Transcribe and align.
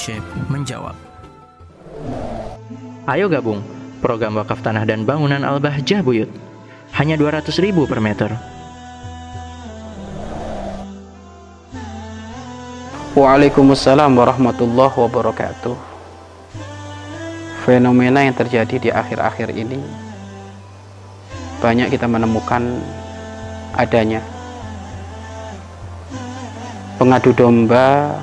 Syekh 0.00 0.24
menjawab. 0.48 0.96
Ayo 3.04 3.28
gabung 3.28 3.60
program 4.00 4.40
wakaf 4.40 4.64
tanah 4.64 4.88
dan 4.88 5.04
bangunan 5.04 5.44
Al-Bahjah 5.44 6.00
Buyut. 6.00 6.32
Hanya 6.96 7.20
200 7.20 7.52
ribu 7.60 7.84
per 7.84 8.00
meter. 8.00 8.32
Waalaikumsalam 13.12 14.16
warahmatullahi 14.16 14.96
wabarakatuh. 14.96 15.76
Fenomena 17.68 18.24
yang 18.24 18.32
terjadi 18.32 18.76
di 18.80 18.88
akhir-akhir 18.88 19.52
ini 19.52 19.84
banyak 21.60 21.92
kita 21.92 22.08
menemukan 22.08 22.80
adanya 23.76 24.24
pengadu 26.96 27.36
domba 27.36 28.16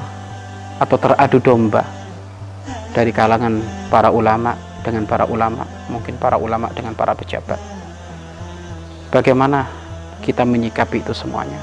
atau 0.77 0.98
teradu 0.98 1.38
domba 1.41 1.84
dari 2.94 3.09
kalangan 3.13 3.62
para 3.90 4.09
ulama 4.09 4.58
dengan 4.81 5.04
para 5.05 5.26
ulama, 5.27 5.68
mungkin 5.91 6.16
para 6.18 6.40
ulama 6.40 6.72
dengan 6.72 6.95
para 6.95 7.13
pejabat. 7.13 7.59
Bagaimana 9.12 9.68
kita 10.23 10.48
menyikapi 10.48 11.04
itu 11.04 11.13
semuanya? 11.13 11.59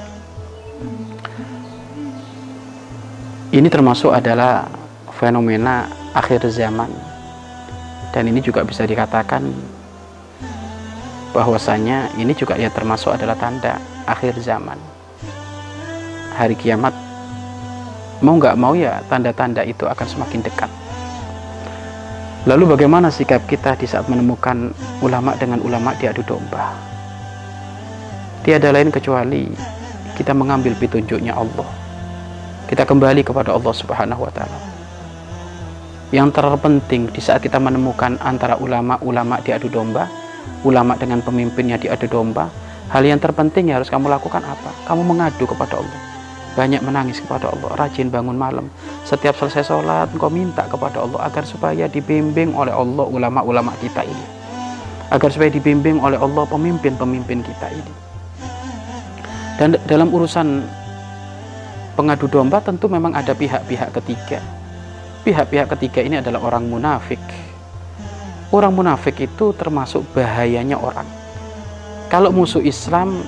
Ini 3.55 3.69
termasuk 3.71 4.11
adalah 4.11 4.67
fenomena 5.15 5.87
akhir 6.11 6.47
zaman 6.51 6.91
dan 8.11 8.27
ini 8.27 8.43
juga 8.43 8.67
bisa 8.67 8.83
dikatakan 8.83 9.47
bahwasanya 11.35 12.15
ini 12.15 12.31
juga 12.35 12.55
ya 12.55 12.71
termasuk 12.71 13.15
adalah 13.15 13.35
tanda 13.35 13.79
akhir 14.07 14.39
zaman 14.39 14.79
hari 16.35 16.55
kiamat 16.55 16.95
mau 18.25 18.41
nggak 18.41 18.57
mau 18.57 18.73
ya 18.73 19.05
tanda-tanda 19.13 19.61
itu 19.69 19.85
akan 19.85 20.07
semakin 20.09 20.41
dekat 20.41 20.73
lalu 22.49 22.73
bagaimana 22.73 23.13
sikap 23.13 23.45
kita 23.45 23.77
di 23.77 23.85
saat 23.85 24.09
menemukan 24.09 24.73
ulama 25.05 25.37
dengan 25.37 25.61
ulama 25.61 25.93
diadu 26.01 26.25
domba 26.25 26.73
tiada 28.41 28.73
lain 28.73 28.89
kecuali 28.89 29.53
kita 30.17 30.33
mengambil 30.33 30.73
petunjuknya 30.81 31.37
Allah 31.37 31.85
kita 32.65 32.89
kembali 32.89 33.21
kepada 33.21 33.53
Allah 33.53 33.75
Subhanahu 33.77 34.25
wa 34.25 34.33
taala. 34.33 34.59
Yang 36.09 36.41
terpenting 36.41 37.13
di 37.13 37.21
saat 37.21 37.45
kita 37.45 37.61
menemukan 37.61 38.17
antara 38.25 38.57
ulama-ulama 38.57 39.37
diadu 39.45 39.69
domba, 39.69 40.09
ulama 40.65 40.97
dengan 40.97 41.21
pemimpinnya 41.21 41.77
diadu 41.77 42.09
domba, 42.09 42.49
hal 42.89 43.05
yang 43.05 43.21
terpenting 43.21 43.69
yang 43.69 43.83
harus 43.83 43.93
kamu 43.93 44.09
lakukan 44.09 44.41
apa? 44.41 44.73
Kamu 44.89 45.05
mengadu 45.05 45.45
kepada 45.45 45.77
Allah. 45.77 46.14
Banyak 46.55 46.87
menangis 46.87 47.19
kepada 47.19 47.51
Allah, 47.51 47.75
rajin 47.75 48.15
bangun 48.15 48.39
malam. 48.39 48.71
Setiap 49.03 49.35
selesai 49.35 49.67
sholat, 49.67 50.07
engkau 50.15 50.31
minta 50.31 50.63
kepada 50.71 51.03
Allah 51.03 51.27
agar 51.27 51.43
supaya 51.43 51.91
dibimbing 51.91 52.55
oleh 52.55 52.71
Allah 52.71 53.07
ulama-ulama 53.11 53.75
kita 53.83 54.07
ini. 54.07 54.27
Agar 55.11 55.35
supaya 55.35 55.51
dibimbing 55.51 55.99
oleh 55.99 56.15
Allah 56.15 56.47
pemimpin-pemimpin 56.47 57.43
kita 57.43 57.69
ini. 57.75 57.93
Dan 59.59 59.79
dalam 59.87 60.15
urusan 60.15 60.63
pengadu 61.99 62.27
domba 62.31 62.63
tentu 62.63 62.87
memang 62.87 63.15
ada 63.15 63.35
pihak-pihak 63.35 63.91
ketiga. 64.03 64.39
Pihak-pihak 65.27 65.71
ketiga 65.75 66.07
ini 66.07 66.23
adalah 66.23 66.43
orang 66.43 66.71
munafik. 66.71 67.23
Orang 68.55 68.79
munafik 68.79 69.19
itu 69.19 69.51
termasuk 69.59 70.07
bahayanya 70.15 70.79
orang. 70.79 71.07
Kalau 72.07 72.31
musuh 72.31 72.63
Islam 72.63 73.27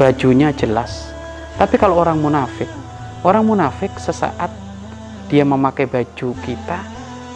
bajunya 0.00 0.48
jelas. 0.56 1.12
Tapi 1.60 1.76
kalau 1.76 2.00
orang 2.00 2.16
munafik, 2.16 2.72
orang 3.20 3.44
munafik 3.44 3.92
sesaat 4.00 4.48
dia 5.28 5.44
memakai 5.44 5.84
baju 5.84 6.32
kita, 6.40 6.80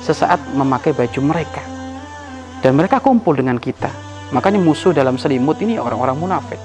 sesaat 0.01 0.41
memakai 0.57 0.97
baju 0.97 1.21
mereka. 1.21 1.61
Dan 2.65 2.81
mereka 2.81 3.05
kumpul 3.05 3.37
dengan 3.37 3.61
kita. 3.61 3.93
Makanya 4.33 4.57
musuh 4.57 4.97
dalam 4.97 5.21
selimut 5.21 5.61
ini 5.61 5.77
orang-orang 5.77 6.17
munafik 6.17 6.57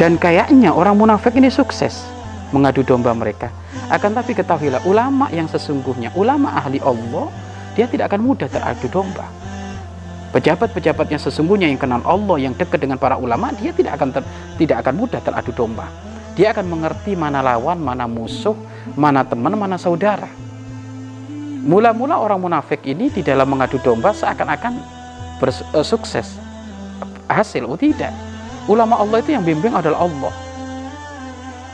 dan 0.00 0.16
kayaknya 0.16 0.72
orang 0.72 0.96
munafik 0.96 1.36
ini 1.36 1.52
sukses 1.52 2.08
mengadu 2.56 2.80
domba 2.80 3.12
mereka. 3.12 3.52
Akan 3.92 4.16
tapi 4.16 4.32
ketahuilah 4.32 4.80
ulama 4.88 5.28
yang 5.28 5.44
sesungguhnya, 5.44 6.16
ulama 6.16 6.56
ahli 6.56 6.80
Allah, 6.80 7.28
dia 7.76 7.84
tidak 7.84 8.08
akan 8.08 8.24
mudah 8.24 8.48
teradu 8.48 8.88
domba. 8.88 9.28
Pejabat-pejabat 10.30 11.10
yang 11.10 11.22
sesungguhnya 11.22 11.66
yang 11.66 11.80
kenal 11.80 12.02
Allah, 12.06 12.38
yang 12.38 12.54
dekat 12.54 12.78
dengan 12.78 13.02
para 13.02 13.18
ulama, 13.18 13.50
dia 13.58 13.74
tidak 13.74 13.98
akan 13.98 14.14
ter, 14.14 14.22
tidak 14.62 14.86
akan 14.86 14.94
mudah 14.94 15.18
teradu 15.18 15.50
domba. 15.50 15.90
Dia 16.38 16.54
akan 16.54 16.70
mengerti 16.70 17.18
mana 17.18 17.42
lawan, 17.42 17.82
mana 17.82 18.06
musuh, 18.06 18.54
mana 18.94 19.26
teman, 19.26 19.58
mana 19.58 19.74
saudara. 19.74 20.30
Mula-mula 21.66 22.16
orang 22.22 22.40
munafik 22.40 22.86
ini 22.86 23.10
di 23.10 23.26
dalam 23.26 23.50
mengadu 23.50 23.82
domba 23.82 24.14
seakan-akan 24.14 24.78
bersukses. 25.42 26.38
Eh, 26.38 27.34
Hasil, 27.34 27.66
oh 27.66 27.78
tidak 27.78 28.10
ulama 28.70 29.02
Allah 29.02 29.18
itu 29.18 29.34
yang 29.34 29.42
bimbing 29.42 29.74
adalah 29.74 30.06
Allah 30.06 30.32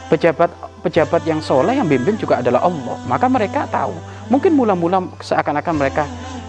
pejabat 0.09 0.50
pejabat 0.81 1.23
yang 1.28 1.41
soleh 1.44 1.77
yang 1.77 1.88
bimbing 1.88 2.17
juga 2.17 2.38
adalah 2.38 2.65
Allah 2.65 2.97
maka 3.05 3.27
mereka 3.27 3.69
tahu 3.69 3.93
mungkin 4.33 4.56
mula-mula 4.56 5.05
seakan-akan 5.19 5.75
mereka 5.77 6.05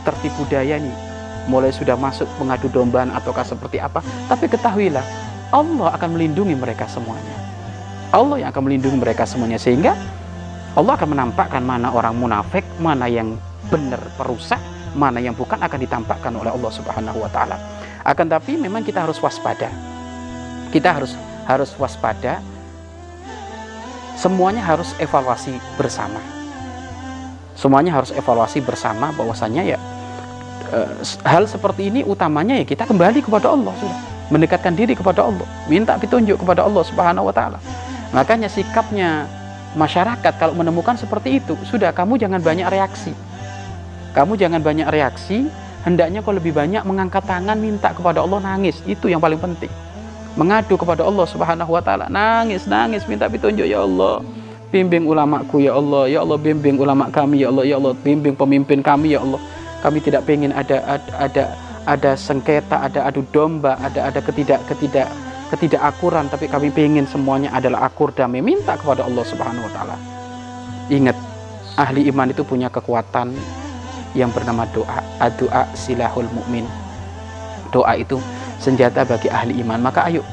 tertipu 0.06 0.45
daya 0.47 0.78
nih 0.78 1.06
mulai 1.47 1.71
sudah 1.71 1.95
masuk 1.95 2.27
mengadu 2.37 2.67
dombaan 2.69 3.11
ataukah 3.15 3.43
seperti 3.47 3.79
apa 3.81 4.03
tapi 4.27 4.51
ketahuilah 4.51 5.03
Allah 5.47 5.95
akan 5.95 6.19
melindungi 6.19 6.59
mereka 6.59 6.91
semuanya. 6.91 7.35
Allah 8.11 8.39
yang 8.39 8.49
akan 8.51 8.63
melindungi 8.67 8.99
mereka 8.99 9.23
semuanya 9.23 9.59
sehingga 9.59 9.95
Allah 10.75 10.93
akan 10.95 11.15
menampakkan 11.15 11.63
mana 11.63 11.91
orang 11.91 12.15
munafik 12.15 12.63
mana 12.79 13.07
yang 13.07 13.35
benar 13.67 13.99
perusak 14.15 14.59
mana 14.95 15.19
yang 15.19 15.35
bukan 15.35 15.59
akan 15.59 15.79
ditampakkan 15.79 16.31
oleh 16.35 16.51
Allah 16.51 16.71
Subhanahu 16.71 17.19
wa 17.23 17.31
taala. 17.31 17.55
Akan 18.03 18.27
tapi 18.27 18.55
memang 18.59 18.83
kita 18.83 19.03
harus 19.03 19.19
waspada. 19.19 19.71
Kita 20.71 20.99
harus 20.99 21.15
harus 21.47 21.71
waspada. 21.79 22.43
Semuanya 24.19 24.63
harus 24.67 24.91
evaluasi 24.99 25.55
bersama. 25.79 26.19
Semuanya 27.55 27.95
harus 27.95 28.11
evaluasi 28.11 28.59
bersama 28.63 29.15
bahwasanya 29.15 29.63
ya 29.63 29.79
hal 31.23 31.44
seperti 31.47 31.89
ini 31.89 32.01
utamanya 32.03 32.59
ya 32.59 32.66
kita 32.67 32.83
kembali 32.88 33.23
kepada 33.23 33.51
Allah 33.51 33.73
sudah. 33.79 34.00
Mendekatkan 34.28 34.75
diri 34.75 34.91
kepada 34.91 35.23
Allah. 35.23 35.47
Minta 35.72 35.95
petunjuk 35.95 36.44
kepada 36.44 36.67
Allah 36.67 36.83
Subhanahu 36.83 37.31
wa 37.31 37.33
taala. 37.33 37.59
Makanya 38.11 38.51
sikapnya 38.51 39.27
masyarakat 39.75 40.33
kalau 40.35 40.51
menemukan 40.56 41.00
seperti 41.00 41.39
itu 41.39 41.56
sudah 41.67 41.95
kamu 41.95 42.19
jangan 42.19 42.44
banyak 42.44 42.67
reaksi. 42.67 43.16
Kamu 44.11 44.35
jangan 44.35 44.59
banyak 44.59 44.88
reaksi 44.91 45.47
hendaknya 45.88 46.19
kau 46.19 46.35
lebih 46.35 46.51
banyak 46.51 46.83
mengangkat 46.83 47.23
tangan 47.23 47.56
minta 47.56 47.95
kepada 47.95 48.19
Allah 48.19 48.44
nangis. 48.44 48.83
Itu 48.83 49.07
yang 49.07 49.23
paling 49.23 49.39
penting. 49.39 49.72
Mengadu 50.35 50.75
kepada 50.75 51.07
Allah 51.07 51.23
Subhanahu 51.23 51.72
wa 51.72 51.79
taala. 51.79 52.11
Nangis 52.11 52.67
nangis 52.67 53.07
minta 53.07 53.31
petunjuk 53.31 53.63
ya 53.63 53.88
Allah 53.88 54.19
bimbing 54.67 55.07
ulamaku 55.07 55.63
ya 55.63 55.79
Allah. 55.79 56.11
Ya 56.11 56.19
Allah 56.19 56.35
bimbing 56.35 56.75
ulama 56.83 57.07
kami 57.07 57.47
ya 57.47 57.47
Allah. 57.47 57.63
Ya 57.63 57.79
Allah 57.79 57.95
bimbing 57.95 58.35
pemimpin 58.35 58.83
kami 58.83 59.16
ya 59.16 59.23
Allah 59.23 59.39
kami 59.81 60.01
tidak 60.01 60.25
ingin 60.25 60.53
ada 60.53 60.99
ada 61.13 61.53
ada, 61.88 62.11
sengketa 62.19 62.83
ada 62.83 63.07
adu 63.07 63.23
domba 63.31 63.79
ada 63.79 64.11
ada 64.11 64.19
ketidak 64.19 64.59
ketidak 64.67 65.07
ketidakakuran. 65.53 66.27
Tapi 66.27 66.51
kami 66.51 66.73
ingin 66.75 67.07
semuanya 67.07 67.55
adalah 67.55 67.88
akur 67.88 68.11
damai. 68.11 68.43
Minta 68.43 68.75
kepada 68.75 69.07
Allah 69.07 69.23
Subhanahu 69.23 69.63
wa 69.63 69.71
taala. 69.71 69.97
Ingat 70.91 71.17
ahli 71.79 72.07
iman 72.11 72.27
itu 72.31 72.43
punya 72.43 72.67
kekuatan 72.67 73.31
yang 74.15 74.31
bernama 74.35 74.67
doa. 74.75 74.99
Doa 75.39 75.63
silahul 75.77 76.27
mukmin 76.35 76.67
doa 77.71 77.94
itu 77.99 78.19
senjata 78.59 79.07
bagi 79.07 79.31
ahli 79.31 79.56
iman. 79.63 79.79
Maka 79.79 80.12
ayo 80.12 80.24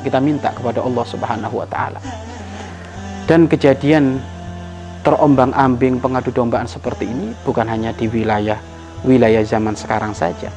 kita 0.00 0.20
minta 0.20 0.52
kepada 0.52 0.80
Allah 0.80 1.04
Subhanahu 1.04 1.60
wa 1.60 1.68
taala. 1.68 2.00
Dan 3.26 3.50
kejadian 3.50 4.22
terombang-ambing 5.02 5.98
pengadu 5.98 6.30
dombaan 6.30 6.66
seperti 6.66 7.10
ini 7.10 7.34
bukan 7.42 7.66
hanya 7.66 7.90
di 7.94 8.06
wilayah 8.06 8.58
wilayah 9.04 9.42
zaman 9.44 9.76
sekarang 9.76 10.16
saja. 10.16 10.48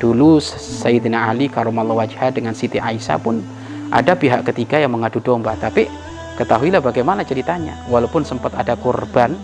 Dulu 0.00 0.40
Sayyidina 0.40 1.28
Ali 1.32 1.48
karumallahu 1.48 2.00
wajah 2.00 2.32
dengan 2.32 2.56
Siti 2.56 2.80
Aisyah 2.80 3.18
pun 3.20 3.40
ada 3.92 4.16
pihak 4.16 4.44
ketiga 4.48 4.80
yang 4.80 4.94
mengadu 4.94 5.20
domba. 5.20 5.56
Tapi 5.58 5.88
ketahuilah 6.40 6.80
bagaimana 6.80 7.26
ceritanya. 7.26 7.76
Walaupun 7.88 8.24
sempat 8.24 8.52
ada 8.56 8.74
korban 8.78 9.36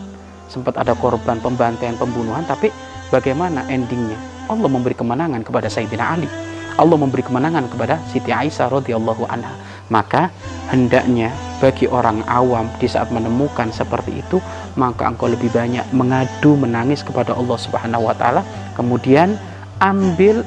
sempat 0.51 0.75
ada 0.75 0.99
korban 0.99 1.39
pembantaian 1.39 1.95
pembunuhan 1.95 2.43
tapi 2.43 2.75
bagaimana 3.15 3.63
endingnya? 3.71 4.19
Allah 4.51 4.67
memberi 4.67 4.99
kemenangan 4.99 5.47
kepada 5.47 5.71
Sayyidina 5.71 6.05
Ali. 6.19 6.27
Allah 6.75 6.99
memberi 6.99 7.23
kemenangan 7.23 7.71
kepada 7.71 8.03
Siti 8.11 8.35
Aisyah 8.35 8.67
radhiyallahu 8.67 9.31
anha. 9.31 9.55
Maka 9.91 10.31
hendaknya 10.71 11.35
bagi 11.59 11.91
orang 11.91 12.23
awam 12.31 12.71
di 12.79 12.87
saat 12.87 13.11
menemukan 13.11 13.75
seperti 13.75 14.23
itu, 14.23 14.39
maka 14.79 15.11
engkau 15.11 15.27
lebih 15.27 15.51
banyak 15.51 15.85
mengadu 15.91 16.57
menangis 16.57 17.03
kepada 17.03 17.35
Allah 17.35 17.59
Subhanahu 17.59 18.07
wa 18.07 18.15
taala, 18.15 18.47
kemudian 18.79 19.35
ambil 19.83 20.47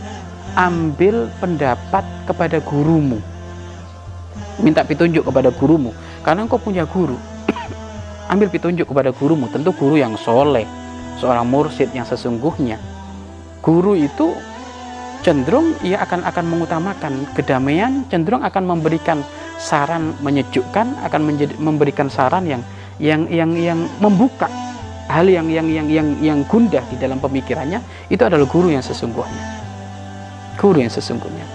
ambil 0.56 1.28
pendapat 1.44 2.07
kepada 2.25 2.63
gurumu. 2.63 3.19
Minta 4.63 4.81
petunjuk 4.88 5.28
kepada 5.28 5.51
gurumu 5.51 5.92
karena 6.24 6.48
engkau 6.48 6.57
punya 6.57 6.88
guru. 6.88 7.19
ambil 8.34 8.48
petunjuk 8.48 8.88
kepada 8.88 9.12
gurumu 9.12 9.51
tentu 9.51 9.75
guru 9.75 10.00
yang 10.00 10.16
soleh 10.16 10.66
seorang 11.19 11.45
mursyid 11.45 11.92
yang 11.94 12.07
sesungguhnya 12.07 12.80
guru 13.63 13.95
itu 13.95 14.36
cenderung 15.23 15.71
ia 15.81 16.03
akan 16.03 16.27
akan 16.27 16.45
mengutamakan 16.51 17.13
kedamaian 17.31 18.03
cenderung 18.11 18.43
akan 18.43 18.63
memberikan 18.67 19.23
saran 19.55 20.11
menyejukkan 20.19 20.99
akan 21.07 21.21
menjadi, 21.23 21.55
memberikan 21.55 22.11
saran 22.11 22.43
yang 22.43 22.61
yang 22.99 23.25
yang 23.31 23.51
yang 23.55 23.79
membuka 24.03 24.51
hal 25.07 25.23
yang 25.25 25.47
yang 25.47 25.65
yang 25.71 25.87
yang 25.87 26.07
yang 26.19 26.39
gundah 26.43 26.83
di 26.91 26.99
dalam 26.99 27.23
pemikirannya. 27.23 27.79
Itu 28.11 28.27
adalah 28.27 28.43
guru 28.45 28.69
yang 28.69 28.83
sesungguhnya. 28.83 29.63
Guru 30.59 30.83
yang 30.83 30.91
sesungguhnya. 30.91 31.47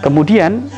Kemudian 0.00 0.72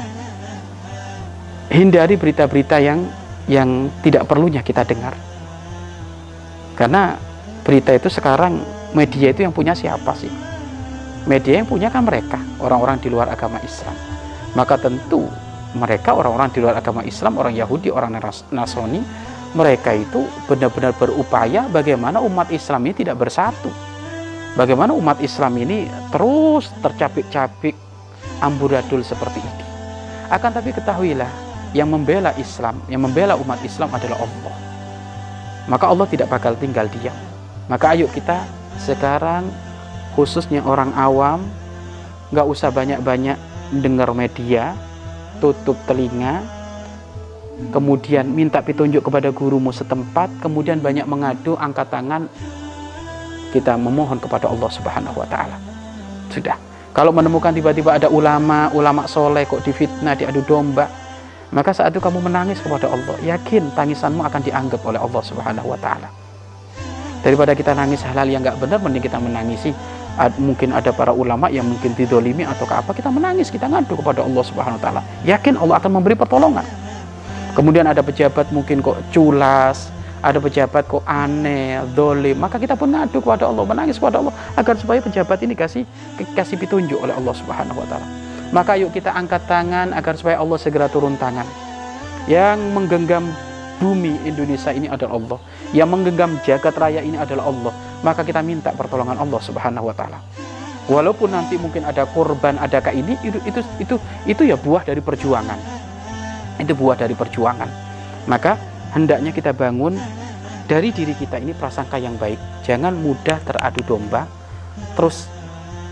hindari 1.70 2.18
berita-berita 2.18 2.82
yang 2.82 3.06
yang 3.46 3.88
tidak 4.02 4.26
perlunya 4.26 4.60
kita 4.60 4.82
dengar. 4.82 5.14
Karena 6.74 7.14
berita 7.62 7.94
itu 7.94 8.10
sekarang 8.10 8.58
media 8.90 9.30
itu 9.30 9.46
yang 9.46 9.54
punya 9.54 9.72
siapa 9.72 10.12
sih 10.18 10.51
media 11.28 11.62
yang 11.62 11.68
punya 11.68 11.88
kan 11.88 12.02
mereka 12.02 12.38
orang-orang 12.58 12.98
di 12.98 13.08
luar 13.08 13.30
agama 13.30 13.58
Islam 13.62 13.94
maka 14.52 14.76
tentu 14.76 15.26
mereka 15.72 16.12
orang-orang 16.12 16.52
di 16.52 16.58
luar 16.60 16.76
agama 16.76 17.00
Islam 17.06 17.40
orang 17.40 17.54
Yahudi 17.56 17.88
orang 17.88 18.12
Nasrani 18.52 19.00
mereka 19.52 19.92
itu 19.92 20.24
benar-benar 20.48 20.96
berupaya 20.96 21.68
bagaimana 21.68 22.20
umat 22.24 22.48
Islam 22.52 22.88
ini 22.88 22.94
tidak 22.96 23.16
bersatu 23.20 23.70
bagaimana 24.56 24.92
umat 24.92 25.20
Islam 25.24 25.56
ini 25.60 25.88
terus 26.12 26.68
tercapik-capik 26.84 27.76
amburadul 28.44 29.00
seperti 29.00 29.40
ini 29.40 29.64
akan 30.32 30.50
tapi 30.52 30.72
ketahuilah 30.72 31.52
yang 31.72 31.88
membela 31.88 32.36
Islam, 32.36 32.80
yang 32.88 33.00
membela 33.04 33.36
umat 33.40 33.60
Islam 33.64 33.88
adalah 33.92 34.20
Allah. 34.20 34.54
Maka 35.68 35.84
Allah 35.88 36.06
tidak 36.08 36.28
bakal 36.28 36.52
tinggal 36.56 36.88
diam. 36.88 37.16
Maka 37.68 37.96
ayo 37.96 38.08
kita 38.12 38.44
sekarang 38.76 39.48
khususnya 40.12 40.64
orang 40.64 40.92
awam 40.94 41.44
nggak 42.32 42.46
usah 42.48 42.72
banyak-banyak 42.72 43.36
dengar 43.80 44.12
media, 44.16 44.76
tutup 45.40 45.76
telinga, 45.84 46.44
kemudian 47.72 48.28
minta 48.28 48.64
petunjuk 48.64 49.04
kepada 49.04 49.32
gurumu 49.32 49.70
setempat, 49.70 50.32
kemudian 50.40 50.80
banyak 50.80 51.04
mengadu, 51.04 51.56
angkat 51.60 51.92
tangan, 51.92 52.28
kita 53.52 53.76
memohon 53.76 54.16
kepada 54.16 54.48
Allah 54.48 54.70
Subhanahu 54.72 55.16
wa 55.20 55.28
taala. 55.28 55.56
Sudah. 56.32 56.56
Kalau 56.92 57.08
menemukan 57.08 57.56
tiba-tiba 57.56 57.96
ada 57.96 58.08
ulama, 58.12 58.68
ulama 58.76 59.08
soleh 59.08 59.48
kok 59.48 59.64
difitnah, 59.64 60.12
diadu 60.12 60.44
domba, 60.44 60.88
maka 61.52 61.72
saat 61.72 61.92
itu 61.92 62.00
kamu 62.00 62.20
menangis 62.24 62.60
kepada 62.60 62.88
Allah, 62.88 63.16
yakin 63.24 63.72
tangisanmu 63.72 64.24
akan 64.24 64.40
dianggap 64.40 64.80
oleh 64.84 65.00
Allah 65.00 65.22
Subhanahu 65.24 65.68
wa 65.72 65.78
taala. 65.80 66.08
Daripada 67.22 67.54
kita 67.56 67.72
nangis 67.72 68.04
hal-hal 68.04 68.28
yang 68.28 68.40
nggak 68.44 68.60
benar, 68.60 68.80
mending 68.80 69.04
kita 69.04 69.16
menangisi 69.20 69.72
mungkin 70.36 70.76
ada 70.76 70.92
para 70.92 71.10
ulama 71.10 71.48
yang 71.48 71.64
mungkin 71.64 71.96
didolimi 71.96 72.44
atau 72.44 72.68
apa 72.68 72.92
kita 72.92 73.08
menangis 73.08 73.48
kita 73.48 73.64
ngadu 73.68 73.96
kepada 73.96 74.20
Allah 74.20 74.44
Subhanahu 74.44 74.78
Wa 74.78 74.82
Taala 74.84 75.00
yakin 75.24 75.56
Allah 75.56 75.80
akan 75.80 75.90
memberi 76.00 76.14
pertolongan 76.14 76.66
kemudian 77.56 77.88
ada 77.88 78.04
pejabat 78.04 78.52
mungkin 78.52 78.84
kok 78.84 79.00
culas 79.10 79.88
ada 80.20 80.38
pejabat 80.38 80.84
kok 80.86 81.02
aneh 81.08 81.80
dolim 81.96 82.36
maka 82.36 82.60
kita 82.60 82.76
pun 82.76 82.92
ngadu 82.92 83.24
kepada 83.24 83.48
Allah 83.48 83.64
menangis 83.64 83.96
kepada 83.96 84.20
Allah 84.20 84.34
agar 84.54 84.76
supaya 84.76 85.00
pejabat 85.00 85.38
ini 85.42 85.56
kasih 85.56 85.82
kasih 86.36 86.60
petunjuk 86.60 87.00
oleh 87.00 87.16
Allah 87.16 87.32
Subhanahu 87.32 87.80
Wa 87.80 87.88
Taala 87.88 88.08
maka 88.52 88.76
yuk 88.76 88.92
kita 88.92 89.16
angkat 89.16 89.48
tangan 89.48 89.96
agar 89.96 90.12
supaya 90.12 90.36
Allah 90.36 90.60
segera 90.60 90.86
turun 90.92 91.16
tangan. 91.16 91.48
Yang 92.28 92.60
menggenggam 92.68 93.24
bumi 93.80 94.20
Indonesia 94.28 94.70
ini 94.76 94.92
adalah 94.92 95.16
Allah. 95.16 95.38
Yang 95.72 95.88
menggenggam 95.88 96.30
jagat 96.44 96.76
raya 96.76 97.00
ini 97.00 97.16
adalah 97.16 97.48
Allah. 97.48 97.72
Maka 98.02 98.26
kita 98.26 98.42
minta 98.42 98.74
pertolongan 98.74 99.18
Allah 99.18 99.40
Subhanahu 99.40 99.90
wa 99.90 99.94
taala. 99.94 100.18
Walaupun 100.90 101.30
nanti 101.30 101.54
mungkin 101.54 101.86
ada 101.86 102.02
korban, 102.10 102.58
adakah 102.58 102.90
ini 102.90 103.14
itu 103.22 103.38
itu 103.46 103.62
itu 103.78 103.94
itu 104.26 104.42
ya 104.42 104.58
buah 104.58 104.82
dari 104.82 104.98
perjuangan. 104.98 105.58
Itu 106.58 106.74
buah 106.74 106.98
dari 106.98 107.14
perjuangan. 107.14 107.70
Maka 108.26 108.58
hendaknya 108.90 109.30
kita 109.30 109.54
bangun 109.54 109.94
dari 110.66 110.90
diri 110.90 111.14
kita 111.14 111.38
ini 111.38 111.54
prasangka 111.54 112.02
yang 112.02 112.18
baik. 112.18 112.66
Jangan 112.66 112.98
mudah 112.98 113.38
teradu 113.46 113.82
domba. 113.86 114.26
Terus 114.98 115.30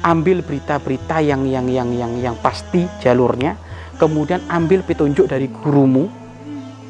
ambil 0.02 0.40
berita-berita 0.42 1.20
yang 1.20 1.44
yang 1.46 1.68
yang 1.68 1.90
yang 1.92 2.12
yang 2.18 2.36
pasti 2.40 2.90
jalurnya, 2.98 3.54
kemudian 4.00 4.40
ambil 4.48 4.82
petunjuk 4.82 5.28
dari 5.28 5.46
gurumu, 5.46 6.08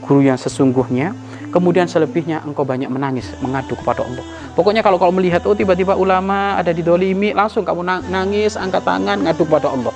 guru 0.00 0.22
yang 0.22 0.38
sesungguhnya, 0.38 1.12
kemudian 1.50 1.90
selebihnya 1.90 2.46
engkau 2.46 2.62
banyak 2.62 2.88
menangis, 2.88 3.34
mengadu 3.42 3.74
kepada 3.74 4.06
Allah. 4.06 4.24
Pokoknya 4.60 4.84
kalau 4.84 5.00
kau 5.00 5.08
melihat 5.08 5.40
oh 5.48 5.56
tiba-tiba 5.56 5.96
ulama 5.96 6.60
ada 6.60 6.68
di 6.68 6.84
dolimi, 6.84 7.32
langsung 7.32 7.64
kamu 7.64 8.12
nangis, 8.12 8.60
angkat 8.60 8.84
tangan, 8.84 9.24
ngadu 9.24 9.48
kepada 9.48 9.72
Allah. 9.72 9.94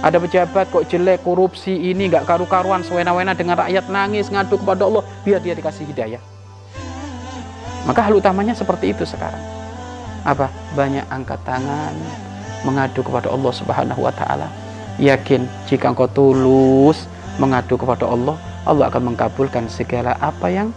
Ada 0.00 0.16
pejabat 0.16 0.72
kok 0.72 0.88
jelek, 0.88 1.20
korupsi 1.20 1.76
ini 1.92 2.08
nggak 2.08 2.24
karu-karuan, 2.24 2.80
sewena-wena 2.80 3.36
dengan 3.36 3.60
rakyat 3.60 3.92
nangis, 3.92 4.32
ngadu 4.32 4.56
kepada 4.56 4.88
Allah, 4.88 5.04
biar 5.28 5.44
dia 5.44 5.52
dikasih 5.52 5.84
hidayah. 5.92 6.22
Maka 7.84 8.00
hal 8.00 8.16
utamanya 8.16 8.56
seperti 8.56 8.96
itu 8.96 9.04
sekarang 9.04 9.66
apa 10.26 10.50
banyak 10.74 11.06
angkat 11.06 11.38
tangan 11.46 11.94
mengadu 12.66 13.06
kepada 13.06 13.30
Allah 13.30 13.52
Subhanahu 13.54 14.02
wa 14.02 14.10
taala 14.10 14.50
yakin 14.98 15.46
jika 15.70 15.94
engkau 15.94 16.10
tulus 16.10 17.06
mengadu 17.38 17.78
kepada 17.78 18.10
Allah 18.10 18.34
Allah 18.66 18.90
akan 18.90 19.14
mengkabulkan 19.14 19.70
segala 19.70 20.18
apa 20.18 20.50
yang 20.50 20.74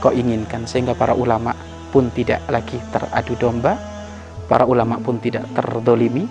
kau 0.00 0.16
inginkan 0.16 0.64
sehingga 0.64 0.96
para 0.96 1.12
ulama 1.12 1.52
pun 1.96 2.12
tidak 2.12 2.44
lagi 2.52 2.76
teradu 2.92 3.32
domba 3.40 3.80
para 4.44 4.68
ulama 4.68 5.00
pun 5.00 5.16
tidak 5.16 5.48
terdolimi 5.56 6.28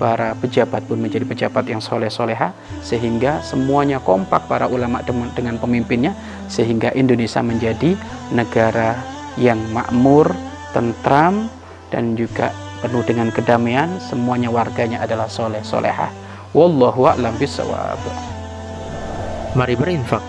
para 0.00 0.32
pejabat 0.40 0.88
pun 0.88 0.96
menjadi 0.96 1.28
pejabat 1.28 1.68
yang 1.68 1.84
soleh 1.84 2.08
soleha 2.08 2.56
sehingga 2.80 3.44
semuanya 3.44 4.00
kompak 4.00 4.48
para 4.48 4.64
ulama 4.64 5.04
dengan 5.36 5.60
pemimpinnya 5.60 6.16
sehingga 6.48 6.88
Indonesia 6.96 7.44
menjadi 7.44 7.92
negara 8.32 8.96
yang 9.36 9.60
makmur, 9.76 10.32
tentram, 10.72 11.52
dan 11.92 12.16
juga 12.18 12.50
penuh 12.82 13.06
dengan 13.06 13.30
kedamaian. 13.30 14.00
Semuanya 14.02 14.50
warganya 14.50 15.04
adalah 15.04 15.28
soleh 15.30 15.62
solehah 15.62 16.24
wallahu 16.54 17.10
a'lam 17.10 17.34
bisawab 17.36 17.98
mari 19.58 19.74
berinfak 19.74 20.22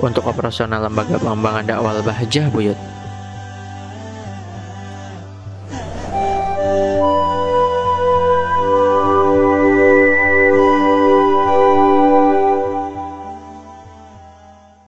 untuk 0.00 0.24
operasional 0.24 0.88
lembaga 0.88 1.20
pengembangan 1.20 1.64
dakwah 1.68 2.00
Bahjah 2.00 2.48
Buyut 2.48 2.80